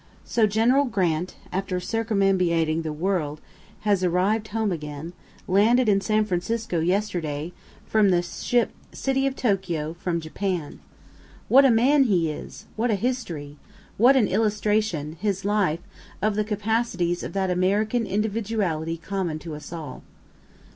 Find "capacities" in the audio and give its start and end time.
16.43-17.21